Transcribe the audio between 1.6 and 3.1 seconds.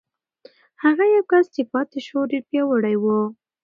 پاتې شو، ډېر پیاوړی و.